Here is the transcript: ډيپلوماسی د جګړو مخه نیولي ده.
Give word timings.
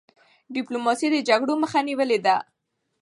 ډيپلوماسی 0.53 1.07
د 1.11 1.17
جګړو 1.29 1.53
مخه 1.63 1.79
نیولي 1.87 2.19
ده. 2.25 2.35